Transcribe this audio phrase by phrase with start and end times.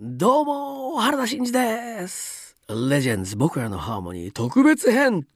[0.00, 2.56] どうも原田真二です。
[2.68, 5.26] レジェンズ僕らのハーモニー特別編。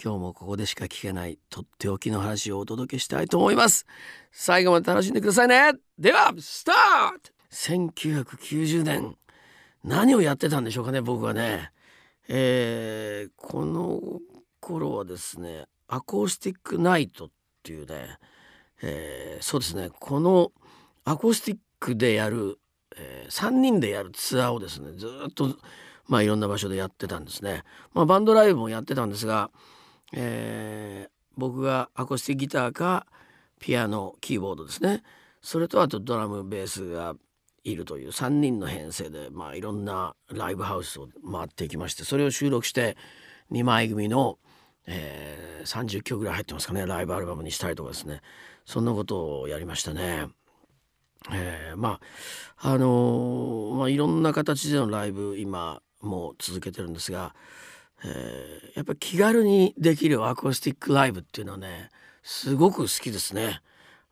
[0.00, 3.86] 今日もここでしか聞けないとっておきの話をお届けしたいと思います。
[4.30, 5.72] 最後まで楽しんでくださいね。
[5.98, 9.16] ではスタート !1990 年。
[9.82, 11.72] 何をやってたんでしょうかね僕はね。
[12.28, 14.00] えー、この
[14.60, 17.30] 頃はですねアコースティックナイトっ
[17.64, 18.18] ていうね、
[18.80, 20.52] えー、そうですねこの
[21.04, 22.60] アコースティックでやる
[22.98, 25.56] えー、3人でやるツアーをですねずっと
[26.06, 27.64] まあいろんな場所でやってたんですね。
[27.92, 29.50] まあ、バンドライブもやってたんですが、
[30.12, 33.06] えー、僕がアコースティックギターか
[33.60, 35.02] ピアノキーボードですね
[35.42, 37.14] それとあとドラムベースが
[37.64, 42.96] いるという3人の編成で、まあ、いろんなライブハウスを回っていきましてそれを収録して
[43.52, 44.38] 2枚組の、
[44.86, 48.20] えー、30曲ぐらい入ってますかねライブアルバムにしたりとかですね
[48.64, 50.28] そんなことをやりましたね。
[51.32, 52.00] えー、ま
[52.58, 57.34] ああのー、まあいろんな形でのライブ今もう続けてるんですが、
[58.04, 61.90] えー、やっぱり気軽にできるアコースティックライブっていうのはね
[62.22, 63.60] すごく好きですね。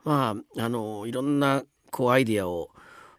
[0.04, 2.70] まああのいろんなこうアイディアを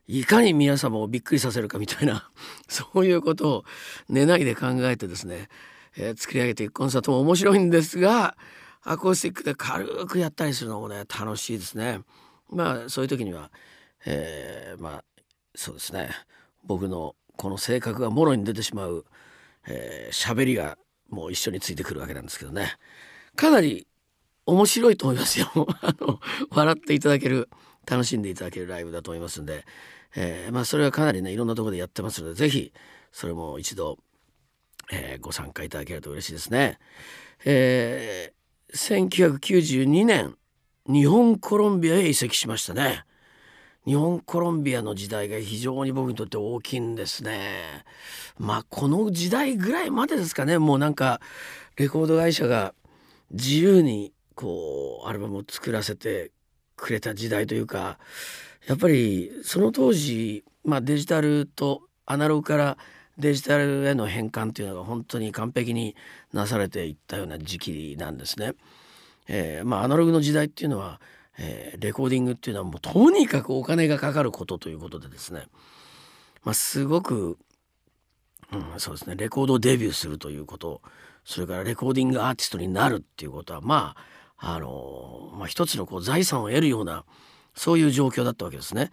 [0.07, 2.29] いかに皆様をびっくりさせるかみたいな
[2.69, 3.65] そういうことを
[4.07, 5.49] 寝ないで考えてですね、
[5.97, 8.37] えー、作り上げていくコンサートも面白いんですが
[8.83, 12.01] アコースティックで軽くやったりするのもね楽しいですね。
[12.49, 13.51] まあそういう時には
[14.09, 15.03] えー、まあ
[15.53, 16.09] そうですね
[16.63, 19.05] 僕のこの性格がもろに出てしまう
[19.67, 20.77] 喋、えー、りが
[21.09, 22.77] もう一緒についてくるわけなんですけどね
[23.35, 23.85] かなり
[24.45, 25.49] 面白いと思いますよ
[25.81, 26.19] あの
[26.51, 27.49] 笑っていただける
[27.85, 29.65] 楽しんでいただけるライブだと思いますんで、
[30.15, 32.73] えー、まあそれはかなりねいろんなとこでやってますので是非
[33.11, 33.97] それも一度、
[34.89, 36.79] えー、ご参加いただけると嬉しいですね。
[37.43, 40.37] えー、1992年
[40.87, 43.03] 日本コロンビアへ移籍しましたね。
[43.87, 47.85] 日本コロンビアの時代が非常に僕にとって大きいんですね。
[48.37, 51.21] まあこの時代ぐらいまでですかねもうなんか
[51.77, 52.73] レコード会社が
[53.31, 56.31] 自由にこうアルバムを作らせて
[56.75, 57.97] くれた時代というか
[58.67, 62.77] やっぱりその当時、まあ、デジタルとアナログから
[63.17, 65.95] デジタルへの変換というのが本当に完璧に
[66.33, 68.51] なされていったような時期なんですね。
[69.29, 70.99] えー、まあアナログの時代っていうのは
[71.39, 75.47] えー、レコーディングっていうのはもうとにかくお金がかかることということでですね、
[76.43, 77.37] まあ、すごく、
[78.51, 80.81] うん、そうですねレコードデビューするということ
[81.25, 87.05] それからレコーディングアーティストになるっていうことはまああのまあ、一つのこう財産を得るような
[87.55, 88.91] そういう状況だったわけですね。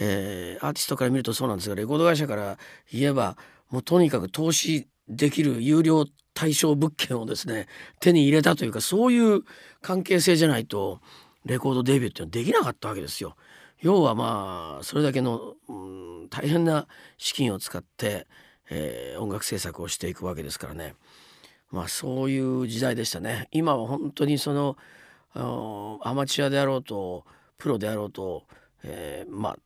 [0.00, 2.58] えー、アーティストから見るとそうなんですがレコード会社から
[2.90, 3.36] 言えば
[3.68, 7.66] もうとにかく投資できる有料対象物件をですね
[8.00, 9.42] 手に入れたというかそういう
[9.82, 11.00] 関係性じゃないと
[11.44, 13.36] レコードデビューっていうのはできなかったわけですよ。
[13.80, 18.26] 要はまあそれだけの、うん、大変な資金を使って、
[18.70, 20.94] えー、音楽制作をしていくわけですからね
[21.70, 23.48] まあそういう時代でしたね。
[23.52, 24.76] 今は本当にその
[26.02, 27.24] アマチュアであろうと
[27.58, 28.44] プロであろうと、
[28.82, 29.56] えー、まあ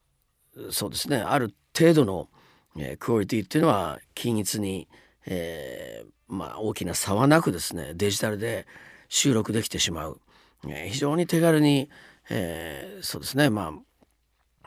[0.70, 2.28] そうですねある程度の、
[2.76, 4.88] えー、クオリティっていうのは均一に、
[5.26, 8.66] えー、まあ大きな差はなくですねデジタルで
[9.08, 10.20] 収録できてしまう。
[10.66, 11.90] 非常に手軽に、
[12.30, 13.68] えー、そうですねまあ、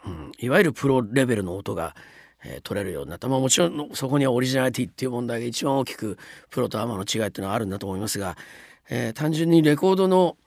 [0.06, 1.95] うん、いわゆるプロレベルの音が、
[2.44, 6.17] えー、取れるようになった、まあ、もちろんそこにはオリジナリティっていう問題が一番大きく
[6.50, 8.38] プロとアマの違いっていうのはあるんだと思いますが、
[8.89, 10.38] えー、単純にレコードの、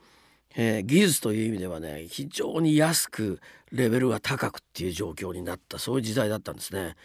[0.55, 3.39] えー、技術という意味ではね非常に安く
[3.71, 6.95] レベルが高くっていう状況になったそういう時代だったんですね。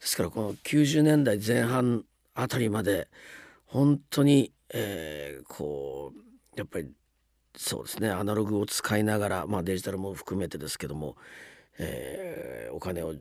[0.00, 3.08] ですからこの90年代前半あたりまで
[3.66, 6.90] 本当に、えー、こうやっぱり
[7.56, 8.10] そうですね。
[8.10, 11.16] アナログを使いながら、まあ、デジタルも含めてですけども、
[11.78, 13.14] えー、お金を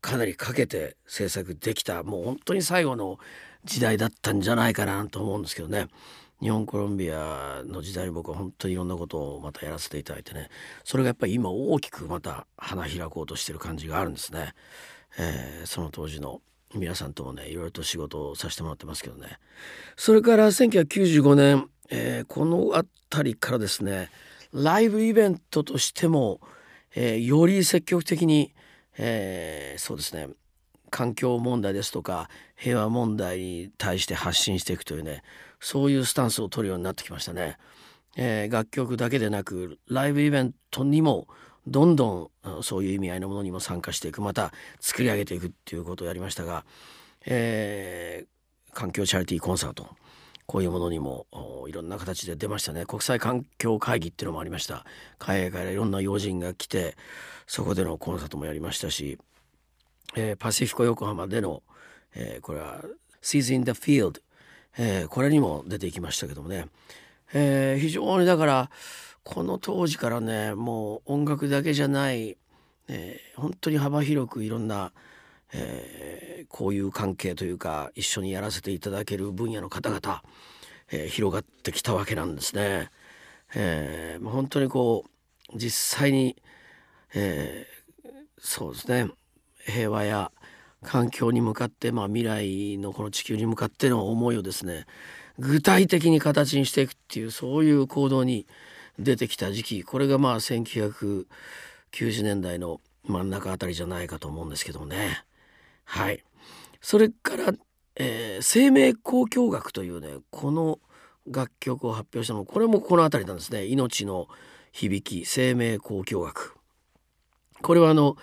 [0.00, 3.18] かなりかけて制作できたもう本当に最後の
[3.64, 5.88] 時代だったんじゃないかなと思うんですけどね。
[6.40, 10.48] 日本コロンビアの時代に僕は本当にいろんなことをまたやらせていただいてね。
[10.82, 14.54] それがやっぱり今大きくまた花開こうとしてる感じがあるんですね。
[15.18, 16.40] えー、その当時の
[16.74, 19.38] 皆さんともねいろいろと仕事をさせてもらってますけどね。
[19.96, 24.10] それから1995年えー、この辺りからですね
[24.52, 26.40] ライブイベントとしても、
[26.94, 28.52] えー、より積極的に、
[28.98, 30.28] えー、そうですね
[30.90, 35.22] 環境問題ですとか平和問題に対して発信していくというね
[35.58, 37.56] そういうスタンスを取るようになってきましたね。
[38.16, 41.28] えー、楽曲だけでなくライブイベントにも
[41.66, 46.64] どんどんそういう意味合いのものにも参加していくまた作り上げていくっていうことをやりましたが、
[47.24, 49.86] えー、環境チャリティーコンサート
[50.46, 51.26] こういうものにも
[51.68, 52.84] いろんな形で出ましたね。
[52.86, 54.84] 国際環境会議っていうのもありました。
[55.18, 56.96] 海外からいろんな要人が来て
[57.46, 59.18] そこでのコンサートもやりましたし
[60.14, 61.62] えー、パシフィコ横浜での、
[62.14, 62.82] えー、これは
[63.22, 64.20] 「Seas in the Field」
[64.78, 66.66] えー、これにも出ていきましたけどもね、
[67.34, 68.70] えー、非常にだから
[69.22, 72.36] この当時からねもう音楽だけじゃない、
[72.88, 74.92] えー、本当に幅広くいろんな、
[75.52, 80.22] えー、こういう関係というか一緒にやらせていただける分野の方々、
[80.90, 82.90] えー、広がってきたわけなんですね。
[83.54, 86.36] えー、本当にこう実際に、
[87.14, 88.08] えー、
[88.38, 89.10] そうですね
[89.66, 90.32] 平和や
[90.82, 94.86] 環境に向かって、まあ、未来のこの地球に向かっての思いをですね
[95.38, 98.46] 具体的に形にしていくっていうそういう行動に
[98.98, 101.26] 出てきた時期これがまあ1990
[102.22, 105.24] 年代の真ん中あたりじゃないかと思うんですけどもね。
[105.84, 106.22] はい、
[106.80, 107.52] それから、
[107.96, 110.78] えー、生命交響楽というねこの
[111.30, 114.28] 楽曲を発表したのこれもこの辺りなんですね「命の
[114.72, 116.56] 響き生命交響楽」。
[117.62, 118.16] これはあの、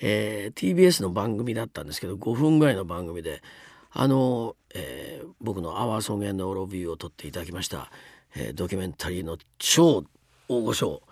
[0.00, 3.42] えー、TBS の番組だったんですけど5分ぐらいの番組で
[3.90, 7.90] あの、えー、僕の「アワーソンゲンド・オロビュー」を撮っていただきました、
[8.34, 10.04] えー、ドキュメンタリーの超
[10.48, 11.02] 大御所、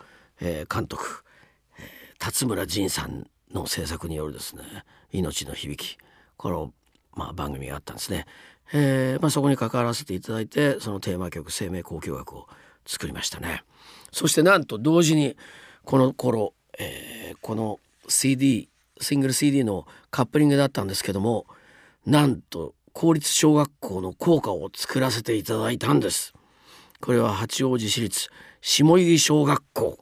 [0.40, 1.22] えー、監督、
[1.78, 1.86] えー、
[2.18, 4.62] 辰村仁さんの制作によるですね
[5.12, 5.98] 「命の響き」
[6.36, 6.72] この、
[7.14, 8.26] まあ、番組があったんですね。
[8.72, 12.48] えーまあ、そこに関わらせていただいてそのテーマ曲「生命交響楽」を
[12.84, 13.64] 作りましたね。
[14.12, 15.36] そしてなんと同時に
[15.84, 18.68] この頃、えー、この CD
[19.00, 21.46] シングル CD のカップリングだったんですけども
[22.04, 26.32] なんと公立小学校の校歌を作らせていただいたんです。
[27.00, 28.30] これは八王子市立
[28.62, 29.98] 下木小学校、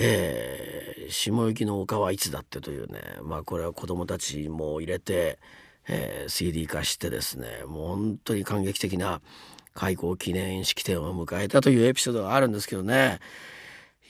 [0.00, 3.00] えー、下行の丘はいつだってというね。
[3.22, 5.38] まあこれは子どもたちも入れて、
[5.88, 7.64] えー、CD 化してですね。
[7.66, 9.20] もう本当に感激的な
[9.74, 13.18] 開校記念式典を迎えたというエピソードがあるんですけどね。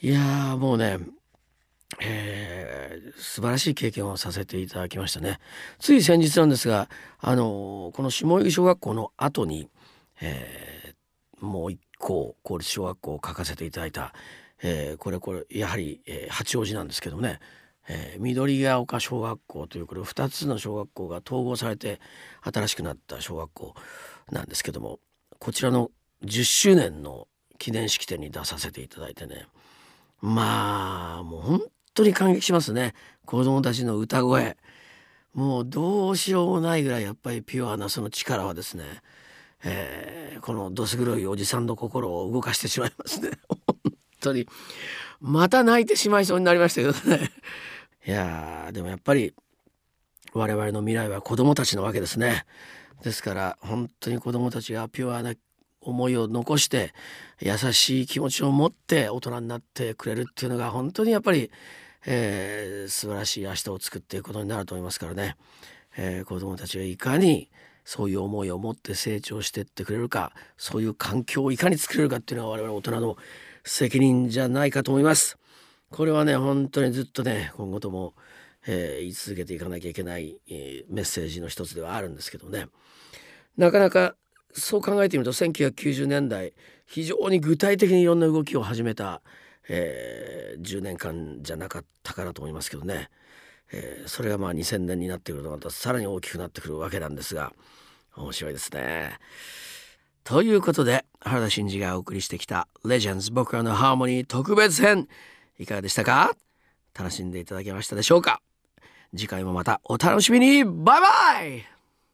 [0.01, 0.99] いやもうね
[1.99, 5.39] えー、素晴らしい経験をさせていただきましたね。
[5.79, 6.87] つい先日なんですが
[7.19, 9.69] あのこの下木小学校の後に、
[10.21, 14.13] えー、もう一校公立小学校を書かせていただいた、
[14.63, 17.39] えー、これこれやはり、えー、八王子なんですけどね、
[17.87, 21.99] えー、緑ヶ丘小学校というこれ2つの小学校が統合されて
[22.41, 23.75] 新しくなった小学校
[24.31, 24.99] なんですけども
[25.37, 25.91] こちらの
[26.25, 27.27] 10周年の
[27.59, 29.45] 記念式典に出させていただいてね。
[30.21, 31.61] まあもう本
[31.93, 32.93] 当に感激しますね。
[33.25, 34.57] 子供たちの歌声。
[35.33, 38.83] もうどうしようもないぐらいやっぱりピュアなその力はですね。
[39.63, 43.31] えー、このどす黒いおじさんの心を動かしてしまいますね。
[43.47, 43.57] 本
[44.21, 44.47] 当に。
[45.21, 47.31] また泣いてしまいそうになりましたけどね。
[48.05, 49.33] いやでもやっぱり
[50.33, 52.45] 我々の未来は子供たちのわけですね。
[53.03, 55.33] ですから本当に子供たちがピュアな
[55.81, 56.93] 思いを残して
[57.39, 61.51] 優しい気持ちを持って大人になってくれるっていうのが本当にやっぱり、
[62.05, 65.35] えー、素晴らしい明日を作っていくことになると思いますからね、
[65.97, 67.49] えー、子供たちがいかに
[67.89, 73.17] そういう思いを持って成長してってくれるかそういう環境をいかに作れるかっていうのは我々大人の
[73.63, 75.39] 責任じゃないかと思います。
[75.89, 78.13] これはね本当にずっとね今後とも、
[78.67, 82.67] えー、言い続けていかなきゃいけない、えー、メッセージの一つではあるんですけどね
[83.57, 84.13] なかなか
[84.53, 86.53] そう考えてみると1990年代
[86.85, 89.23] 非常に具体的にいろんな動きを始めた、
[89.67, 93.09] えー、10年間じゃなかったかなと思いますけどね。
[93.71, 97.53] えー、それがまあ2000年になってくるとまたさらに大きくなってくるわけなんですが
[98.15, 99.17] 面白いですね。
[100.23, 105.07] ということで原田真二がお送りしてきた「レジェンズ僕らのハーモニー特別編」
[105.57, 106.35] いかがでしたか？
[106.97, 108.41] 楽しんでいただけましたでしょうか？
[109.15, 110.63] 次回もまたお楽しみに。
[110.63, 111.78] バイバイ！